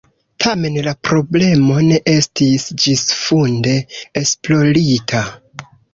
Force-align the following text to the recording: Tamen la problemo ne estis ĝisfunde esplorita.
Tamen 0.43 0.77
la 0.85 0.93
problemo 1.09 1.75
ne 1.89 1.99
estis 2.13 2.65
ĝisfunde 2.85 3.77
esplorita. 4.23 5.23